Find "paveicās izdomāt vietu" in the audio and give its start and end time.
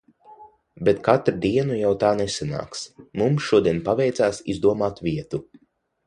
3.91-5.41